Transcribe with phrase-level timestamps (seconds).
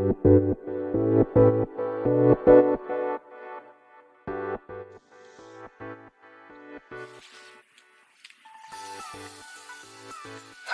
[0.00, 0.06] は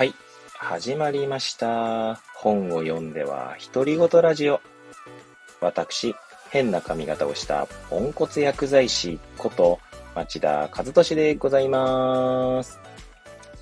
[0.05, 0.15] い。
[0.55, 2.21] 始まりました。
[2.37, 4.61] 本を読んでは独り言ラジオ。
[5.61, 6.15] 私、
[6.51, 9.81] 変な髪型をしたポンコツ薬剤師こと
[10.15, 12.79] 町田和俊でございます。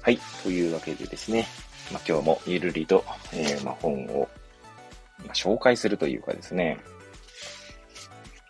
[0.03, 0.19] はい。
[0.43, 1.47] というわけでですね、
[1.91, 3.03] まあ、今日もゆるりと、
[3.33, 4.29] えー、まあ、本を、
[5.25, 6.79] まあ、紹介するというかですね、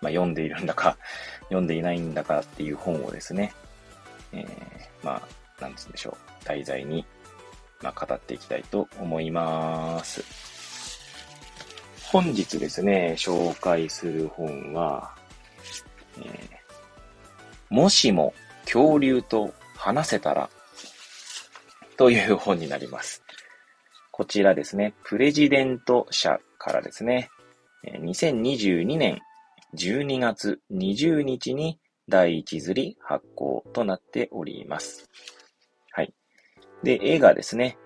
[0.01, 0.96] まあ、読んでいるんだか、
[1.45, 3.55] 読んでいないんだかっていう本をですね、
[4.32, 4.46] えー、
[5.02, 5.23] ま
[5.59, 7.05] あ、なんつうんでしょう、題材に
[7.84, 10.24] まあ、語っていきたいと思います。
[12.10, 15.15] 本日ですね、紹介する本は、
[16.18, 16.27] えー、
[17.68, 18.32] もしも
[18.65, 20.48] 恐竜と話せたら
[21.98, 23.23] という本になります。
[24.16, 27.30] こちらですね、プレジデント社からですね、
[27.84, 29.18] 2022年
[29.77, 35.10] 12月20日に第一釣り発行となっております。
[35.90, 36.15] はい
[36.84, 37.76] で、絵がですね、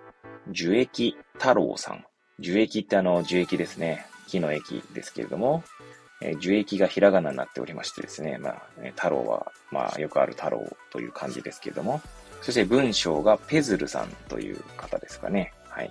[0.50, 2.04] 樹液太郎さん。
[2.38, 4.04] 樹液ってあの、樹液ですね。
[4.26, 5.64] 木の液ですけれども、
[6.20, 8.62] え、樹液がひらがなになっておりましてですね、まあ、
[8.94, 12.02] 太郎は、まあ、よくある太郎という感じですけれども、
[12.42, 15.54] そして文章がペズルさんという方ですかね。
[15.70, 15.90] はい。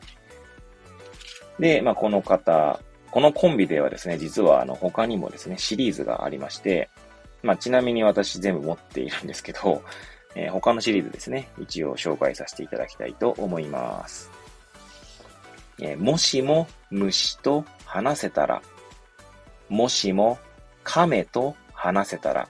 [1.59, 2.79] で、まあ、この方、
[3.11, 6.89] このコンビではですね、実はあの、他にもですね、シリーズがありまして、
[7.43, 9.81] まあ、ちなみに私全部持っているんですけど、
[10.35, 14.29] えー、他のシリーズですね、一応紹介させていただきたいと思います。
[15.79, 18.61] えー、もしも虫と話せたら、
[19.69, 20.37] もしも
[20.83, 22.47] 亀と話せたら、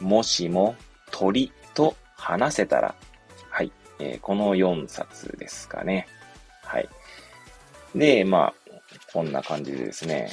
[0.00, 0.76] もしも
[1.10, 2.94] 鳥と話せたら、
[3.48, 6.06] はい、えー、この4冊ですかね。
[7.94, 8.54] で、まあ、
[9.12, 10.30] こんな感じでですね、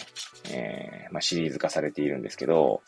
[0.52, 2.82] えー、まあ、シリーズ化されているんですけど、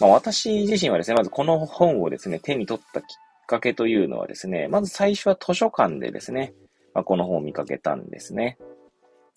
[0.00, 3.06] まあ、私自身はですね、まずこの本をですね、手に取ったきっ
[3.46, 6.54] かけというのはですね、まず最初は図書館でですね、
[6.94, 8.58] まあ、この本を見かけたんですね。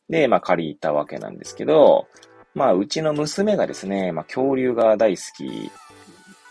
[0.09, 2.08] で、まあ、借りたわけなんですけど、
[2.53, 5.72] まあ、うちの娘がですね、まあ、恐竜が大好き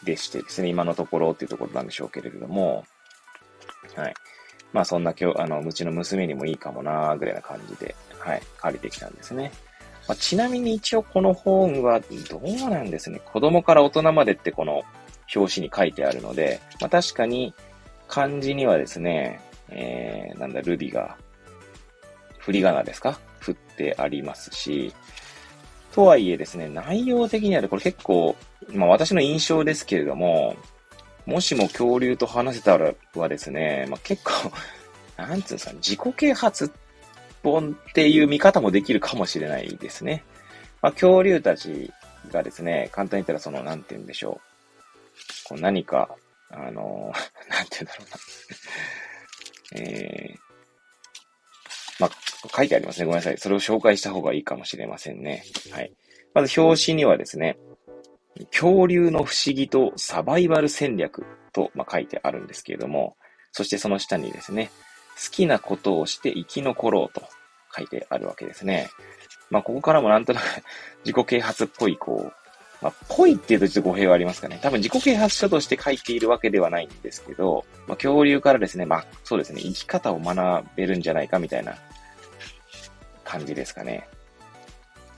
[0.05, 2.85] でしてですね、今のところっていうところなんでしょうけれども、
[3.95, 4.15] はい。
[4.75, 9.53] まあ、そんな今日、あの、うちの娘にもいいかもなーぐらいな感じで、はい、借りてきたんですね。
[10.09, 12.07] まあ、ちなみに一応この本はど
[12.43, 13.21] うなんですね。
[13.25, 14.83] 子供から大人までってこの
[15.35, 17.55] 表紙に書いてあるので、まあ、確かに
[18.09, 19.41] 漢字にはですね、
[19.71, 21.17] えー、なんだ、ルビが、
[22.39, 23.19] 振り仮名ですか？
[23.39, 24.93] 振ってありますし、
[25.93, 28.37] とはいえですね、内容的にはこれ結構、
[28.75, 30.57] まあ私の印象ですけれども、
[31.27, 34.53] もしも恐竜と話せたらはですね、まあ結構、
[35.17, 36.71] なんつうんですか、自己啓発
[37.43, 40.25] 本っていう見方もできるかもしれないですね。
[40.83, 41.93] まあ、恐竜たち
[42.31, 45.49] がですね、簡単に言ったらその、なんて言うんでしょう。
[45.49, 46.09] こう何か、
[46.51, 47.13] あの、
[47.49, 49.81] なんて言うんだろうな。
[49.81, 50.39] えー、
[52.01, 52.11] まあ、
[52.55, 53.07] 書いてありますね。
[53.07, 53.39] ごめんなさい。
[53.39, 55.45] それを紹介した方がいいかもしれませんね。
[55.71, 55.93] はい。
[56.33, 57.57] まず表紙にはですね、
[58.51, 63.17] 恐竜の不思議とサバイバル戦略と、まあ、書いてあるんですけれども、
[63.53, 64.71] そしてその下にですね、
[65.17, 67.23] 好きなことをして生き残ろうと
[67.75, 68.91] 書いてあるわけですね。
[69.51, 70.45] まあ、ここからもなんとなく
[71.05, 72.33] 自己啓発っぽい、こう、
[72.83, 74.59] まあ、ぽいっていうとちょっと語弊はありますかね。
[74.61, 81.77] 多分自己啓発書として書いているわけではないんですけど、まあ、恐竜からですね、まあ、そうですね、生き方を学べるんじゃないかみたいな
[83.23, 84.09] 感じですかね。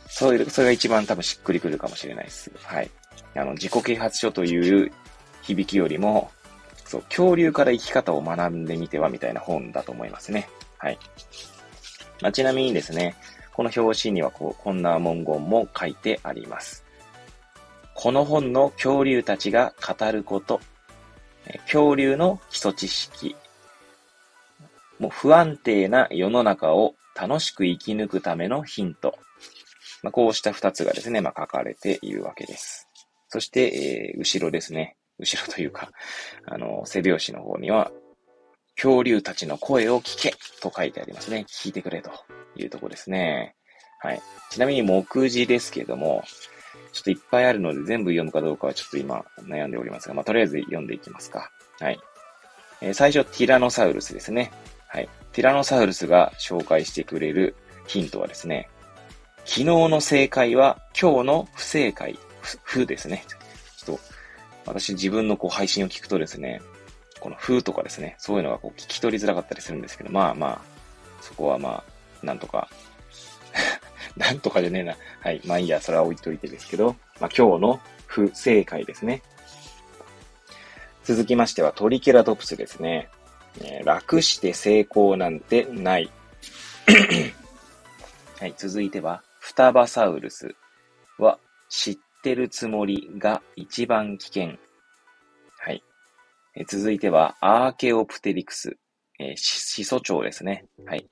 [0.09, 2.51] そういう、それが一番多分しっくりくるかもしれないです。
[2.63, 2.91] はい。
[3.39, 4.93] あの、自己啓発書という
[5.43, 6.31] 響きよりも、
[6.85, 10.49] そう、恐竜から生き方を学んでみてはみたいな本だと思いますね。
[10.79, 10.99] はい。
[12.23, 13.15] まあ、ちなみにですね、
[13.53, 16.85] この表紙にはこう、こんな文言も書いてあります。
[17.95, 20.61] この本の恐竜たちが語ること、
[21.65, 23.37] 恐竜の基礎知識、
[24.99, 29.19] もう不安定な世の中を楽しく生き抜くためのヒント。
[30.03, 32.86] まあ、こうした二つがですね、まあ、書かれているわけです。
[33.37, 34.97] そして、えー、後ろですね。
[35.19, 35.91] 後ろというか、
[36.47, 37.93] あの、背拍子の方には、
[38.77, 41.45] 恐竜たちの声を聞けと書いてありますね。
[41.47, 42.11] 聞いてくれと
[42.57, 43.55] いうとこですね。
[44.01, 44.23] はい。
[44.51, 46.25] ちなみに目次ですけれども、
[46.95, 51.51] ちょっといっぱいあるので全部読むかどうかはちょっと今悩んでおりますが、まあ、とりあえず読んでいきますか。
[51.79, 52.01] はい。
[52.81, 54.51] えー、最初、ティラノサウルスですね。
[54.89, 55.11] はい。
[55.33, 57.55] ティラノサウルスが紹介してくれる
[57.87, 58.71] ヒントはですね、
[59.45, 62.19] 昨日の正解は今日の不正解、
[62.63, 63.25] 不ですね。
[63.77, 64.03] ちょっと
[64.67, 66.61] 私自分のこう配信を聞くとですね、
[67.21, 70.61] この風とかですね、そういうのがこう聞き取りづらかったりするんですけど、まあまあ、
[71.21, 71.83] そこはま
[72.23, 72.69] あ、なんとか
[74.17, 74.97] なんとかじゃねえな。
[75.21, 75.41] はい。
[75.45, 79.23] まあいいや、それは置いといてですけど、まあ今日の不正解ですね。
[81.05, 83.09] 続きましてはトリケラトプスですね。
[83.61, 86.11] えー、楽して成功なんてない。
[88.39, 88.55] はい。
[88.57, 90.55] 続いては、フタバサウルス
[91.19, 91.39] は
[91.69, 94.57] 知ってるつもりが一番危険。
[95.59, 95.85] はい。
[96.57, 98.77] え続いては、アーケオプテリクス。
[99.21, 100.65] えー、始祖鳥ですね。
[100.87, 101.09] はい。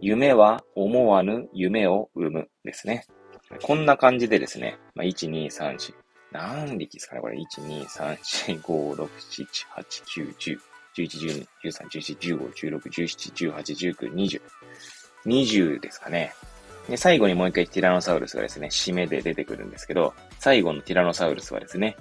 [0.00, 3.04] 夢は思わぬ夢を生むですね。
[3.62, 5.94] こんな感じでですね、まあ、1、2、3、4、
[6.30, 10.58] 何匹ですかねこれ、1、2、3、4、5、6、7、8、9、10、
[10.96, 14.40] 11、12、13、14、15、16、17、18、19、20。
[15.26, 16.32] 20ですかね。
[16.88, 21.96] で、最後にもう一回ティラノサウルスがですね、締めで出てくるんですけど、最後のティラノサウルスはですね、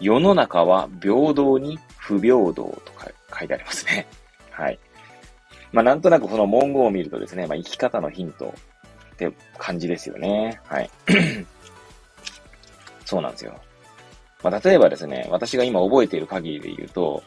[0.00, 4.06] 世の中は平等に不平等とか書いてありますね。
[4.50, 4.78] はい。
[5.72, 8.54] まあ、なんとなくこの文言を見るとですね、まあ、生き方のヒント
[9.14, 10.60] って感じですよね。
[10.64, 10.90] はい。
[13.04, 13.60] そうなんですよ。
[14.42, 17.22] まあ、例えばですね、私が今覚えている限りで言うと、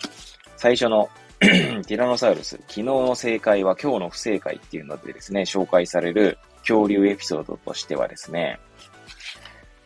[0.56, 1.10] 最初の
[1.40, 8.60] ティラノサウルス、昨日の正解は今日の不正解っていうのでですね、紹介される恐竜エピソードとしてはですね、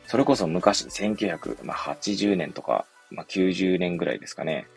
[0.07, 4.67] それこそ昔、1980年とか、まあ、90年ぐらいですかね、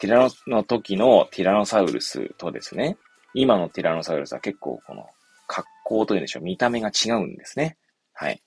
[0.00, 2.96] ティラノの時のティラノサウルスとですね、
[3.34, 5.06] 今のティラノサウルスは結構この
[5.46, 7.76] 格好というんでしょう、見た目が違うんですね。
[8.14, 8.42] はい。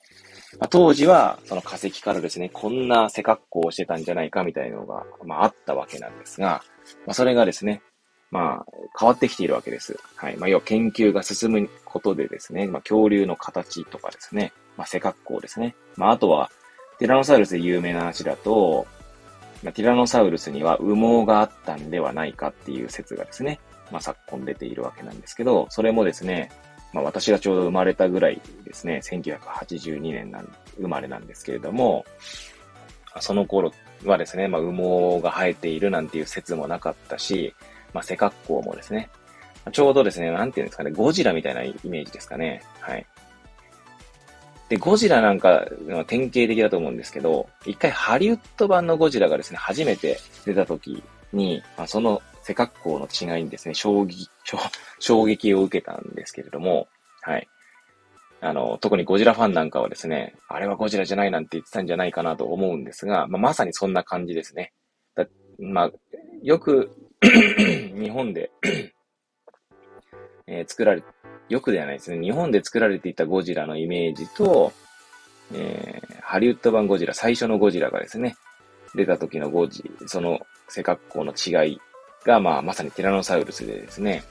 [0.59, 6.63] まあ、当時は、その化石からですね、こんな背格好をしてたんじゃないかみたいなのが、まあ、あったわけなんですが、
[7.05, 7.81] まあ、それがですね、
[8.35, 9.97] まあ、変わってきているわけです。
[10.17, 10.35] はい。
[10.35, 15.73] まあ、要は研究が進むことでですね、まあ、恐竜の形とかですね、まあ、背格好ですね。
[15.95, 16.51] まあ、あとは、
[16.99, 18.85] ティラノサウルスで有名な話だと、
[19.63, 26.51] まあ、ティラノサウルスには羽毛があったんではないかっていう説がですね、まあ、昨今出ているわけなんですけど、それもですね、
[26.91, 32.05] まあ、私がちょうど生まれたぐらいですね、1982年なん生まれなんですけれども、
[33.21, 33.71] その頃
[34.03, 37.55] はですね、まあ、羽毛が生えているなんていう説もなかったし、
[37.95, 39.09] まあ、背格好もですね、
[39.71, 42.61] ちょうどですね、なんていうんですかね、ゴジラみたいなイメージですかね。
[42.81, 43.05] はい。
[44.67, 45.65] で、ゴジラなんか、
[46.07, 51.01] 典型的だと思うんですけど、一回ハリウッド版のゴジラがですね、初めて出た時
[51.31, 54.29] に、まあ、その背格好の違いにですね、衝撃、
[54.99, 56.89] 衝撃を受けたんですけれども、
[57.21, 57.47] はい。
[58.41, 64.73] あの、特にゴジラファンなんかはですね、あれはゴジラじゃないなんて言ってたんじゃないかなと思うんですが、まあ、まさにそんな感じですね。
[65.15, 65.25] だ
[65.59, 65.91] まあ、
[66.43, 67.04] よく
[68.01, 68.51] 日本で
[70.47, 71.03] えー、作られ、
[71.49, 72.19] よくではないですね。
[72.19, 74.71] 日本で作られていたゴジラのイメージと、
[75.53, 78.35] えー、ハリウッド版ゴジラ、最初のゴジラがですね、
[78.95, 80.39] 出た時のゴジ、その
[80.69, 81.81] 背格好の違い
[82.25, 84.23] が、まあ、まさにティラノサウルスでですね、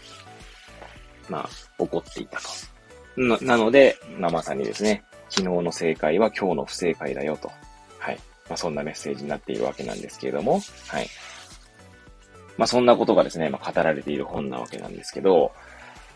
[1.28, 1.48] まあ、
[1.82, 2.48] 起こっていたと。
[3.16, 7.50] な、なので、まあ、まさにですね、昨日の正解は今日の不正解だよと。
[7.98, 8.18] はい。
[8.48, 11.08] まあ、そんなメッセージになっているわけなんですけれども、はい。
[12.56, 15.52] まあ、そんなことがですね、まあ、語られている本なわけなんですけど、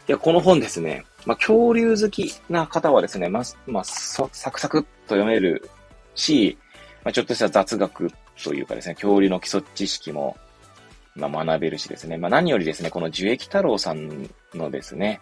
[0.09, 5.69] いや、この本ですね、まあ、恐竜好きな方はですね、まあ、まあ、サクサクっと読める
[6.15, 6.57] し、
[7.05, 8.11] まあ、ちょっとした雑学
[8.43, 10.37] というかですね、恐竜の基礎知識も
[11.19, 12.17] まあ、学べるしですね。
[12.17, 15.21] まあ、何よりですね、この樹液太郎さんのですね、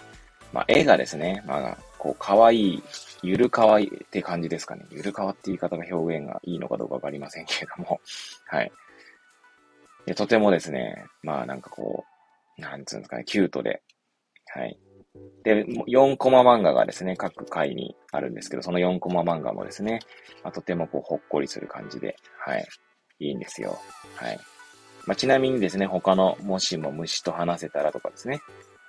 [0.52, 2.82] まあ、絵がですね、まあ、こう、可愛い、
[3.22, 4.84] ゆるかわいいって感じですかね。
[4.90, 8.00] ゆるかわって言い方が表現がいいのかどうかわかりませんけれども、
[8.46, 8.70] はい。
[10.06, 12.04] でとてもですね、まあなんかこ
[12.58, 13.82] う、なんつうんですかね、キュートで、
[14.54, 14.78] はい。
[15.44, 20.00] で、4コマ漫画がですね、各回にあるんですけど、その4コマ漫画もですね、
[20.42, 22.66] まあ、とてもこう、ほっこりする感じで、はい。
[23.18, 23.78] いいんですよ。
[24.16, 24.38] はい。
[25.06, 28.40] まあ、ちなみにですね、他のもしも虫と話せたらとかですね。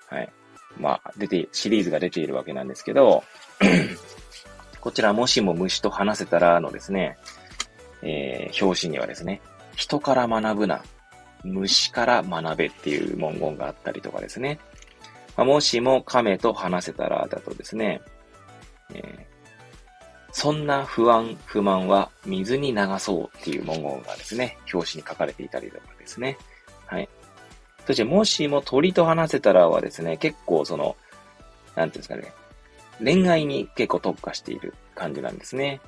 [0.09, 0.29] はい。
[0.77, 3.23] まあ、出て、シリーズが出ているわけなんですけど、
[4.81, 7.17] こちらもしも虫と話せたらのですね、
[8.01, 9.41] えー、表紙にはですね、
[9.75, 10.83] 人から学ぶな、
[11.43, 14.59] 虫から学べっていう文言があったりとかですね。
[15.35, 18.01] まあ、もしも亀と話せたらだとですね、
[18.93, 26.37] えー、そんな不安、不満は水に流そうっていう文言がですね、表紙に書かれていたりとかですね。
[26.85, 27.07] はい。
[27.85, 30.95] そして、もしも鳥と話せたらはですね、結構その、
[31.75, 32.33] なんていうんですかね、
[33.03, 35.79] 恋愛に結構特化している感じなんですね。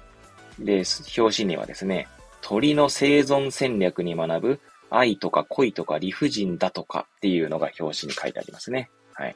[0.60, 0.84] で、
[1.18, 2.08] 表紙にはですね、
[2.42, 8.90] 鳥の生存戦略に学ぶ愛とか恋とか理不尽だとかっていうのが表紙に書いてありますね。
[9.14, 9.36] はい。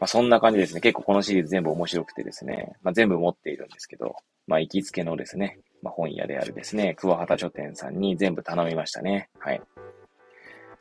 [0.00, 0.80] まあ、そんな感じですね。
[0.80, 4.14] 結構このシリーズ全部面白くてですね、まあ、全部持っているんですけど、
[4.46, 9.28] まあ、行きつけのですね、まあ、本屋であるですね、桑畑書店さんに全部頼みましたね。
[9.38, 9.60] はい。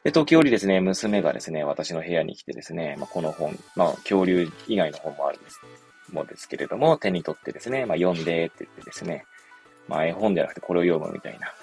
[0.03, 5.59] で、時折ですね、娘がですね、私の部屋に来てですね、まあ、この本、まあ、恐竜以外の本もあるんです。
[6.13, 9.25] もですけれども、手に取ってですね、まあ、読んでって言ってですね、
[9.87, 11.53] まあ、絵本ではなくてこれを読むみたいな。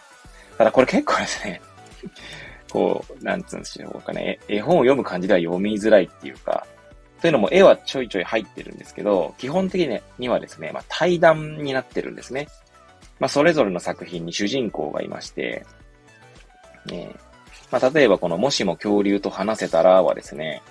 [0.59, 1.61] ただこれ結構ですね、
[2.71, 6.67] こう、なんつうんでしょうかね、絵本を読む感じでは読みづらいっていうか、
[7.21, 12.49] というのも絵はちょいちょい入ってるんですけど、基本的にはですね、まあ、対談になってるんですね。
[13.19, 15.65] まあ、それぞれの作品に主人公がいまして、
[16.93, 17.09] え、
[17.71, 20.63] まあ、例えばこのもしも恐竜と話せたらはですね、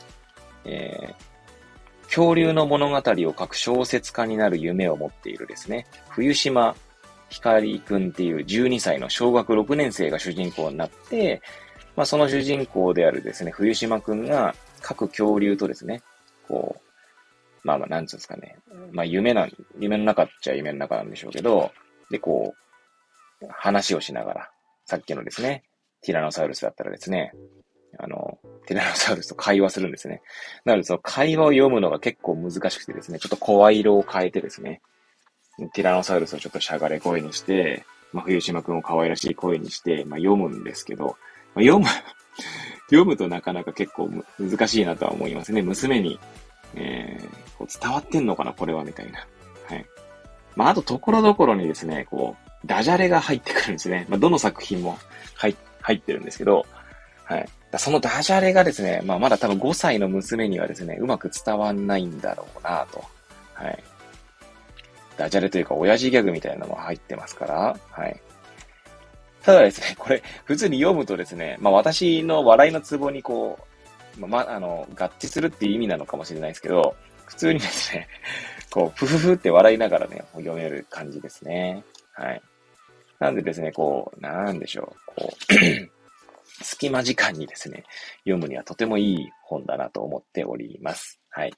[0.66, 6.75] えー、恐竜の物語を書く小説家になる夢を持っているですね、冬島
[7.34, 11.42] 光くんっていう12歳の小学6年生が主人公になって、
[11.96, 16.04] まあ、その主人公であるですね、冬島くんが各恐竜とですね、
[16.48, 18.58] こう、まあまあ、なんつうんですかね。
[18.92, 19.48] まあ、夢な、
[19.80, 21.72] 夢の中っちゃ夢の中なんでしょうけど、
[22.12, 22.54] で、こ
[23.42, 24.50] う、話をしながら、
[24.86, 25.63] さっきのですね、
[26.02, 27.34] ティラノサウルスだったらですね、
[27.98, 28.38] あの、
[28.68, 30.22] ティラノサウルスと会話するんですね。
[30.66, 34.82] なので、その会話を読むのが結構難しくてですね、ちょっと声色を変えてですね、
[35.57, 41.17] ティラノサウルスをちょっとしゃがれ声にして、まあ、冬島くんを可愛らしい声にして、まあ、読むんですけど、
[41.55, 41.86] まあ、読む
[42.89, 45.62] 読むとなかなか結構難しいなとは思いますね。
[45.62, 46.19] 娘に、
[46.75, 49.25] えー、こう伝わってんのかな、これは、みたいな。
[49.67, 49.86] はい。
[50.55, 54.05] まあ、あと、ところどころにですね、こう、ダジャレが入ってくるんですね。
[54.10, 54.98] まあ、どの作品も
[55.36, 56.65] 入入ってるんですけど、
[57.25, 57.50] はい。
[57.77, 63.03] そのダジャレがですね、まあ、まだ多分5歳の娘にはですね、うまく伝わんないんだろうなと。
[63.53, 63.83] はい。
[65.17, 68.22] ダジャレというか、親父ギャグみたいなのも入ってますから、はい。
[69.43, 73.60] ただですね、 これ、普通に読むとですね、まあ私の笑いのツボにこ
[74.17, 78.08] う、まあ、あの、合致するっていう意味なのかもしれないですけど、普通にですね、
[78.70, 81.84] こう、ふふふって笑いながらね、読める感じですね。
[82.13, 82.41] はい。
[83.20, 85.93] なんでですね、こう、なんでしょう、こう
[86.63, 87.84] 隙間時間にですね、
[88.20, 91.20] 読むにはとてもいい本だなと思っております。
[91.29, 91.53] はい。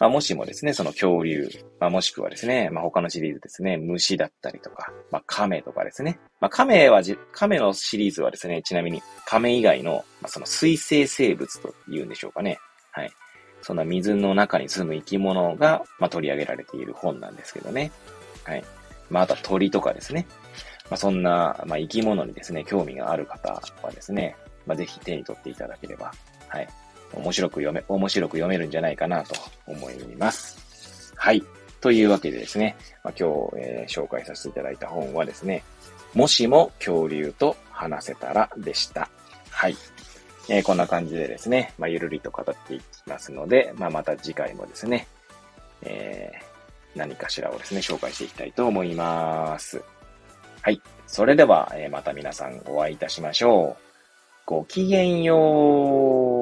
[0.00, 1.48] まあ、もしもですね、その恐竜、
[1.80, 6.18] まあ、もしくはですね、まあ、他のシリーズですね、虫だったりとか、まあ、亀とかですね。
[6.40, 12.58] まあ、亀はじ、亀のシリーズはですね、ちなみに亀以外の、まあ、その水生生物と言うんでしょうかね。
[12.92, 13.10] はい。
[13.62, 17.90] そんな水の中に住む生き物が、まあ、取り上げられている本なんですけどね。
[18.44, 18.64] はい。
[19.10, 20.26] まあ、あとは鳥とかですね。
[20.90, 26.12] まあ、そんな、まあ、生き物にですね、興味がある方はですね、まあ、ぜひ手に取っていただければ、
[26.48, 26.68] はい。
[27.14, 29.34] 面白く読め、面白く読めるんじゃないかなと
[29.66, 31.12] 思います。
[31.16, 31.42] はい。
[31.80, 35.62] というわけでですね、まあ、今日、えー、紹介させていただいた本はですね、
[36.14, 39.08] もしも恐竜と話せたらでした。
[39.50, 39.76] はい。
[40.48, 45.06] えー、こんな感じでですね、まあ、ゆるりと語っていきますので、まあ、また次回もですね、
[45.82, 49.82] えー、何かしらをですね、紹介していきたいと思います。
[50.62, 50.80] はい。
[51.06, 53.82] それでは、え、また皆さんお会いいたしましょう。
[54.46, 56.37] ごきげんよう。